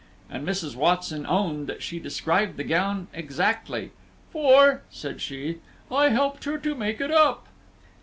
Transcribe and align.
And 0.31 0.47
Mrs. 0.47 0.75
Watson 0.75 1.27
owned 1.27 1.67
that 1.67 1.83
she 1.83 1.99
described 1.99 2.57
the 2.57 2.63
gown 2.63 3.05
exactly; 3.13 3.91
"for," 4.31 4.81
said 4.89 5.21
she, 5.21 5.59
"I 5.91 6.09
helped 6.09 6.45
her 6.45 6.57
to 6.57 6.73
make 6.73 6.99
it 6.99 7.11
up." 7.11 7.45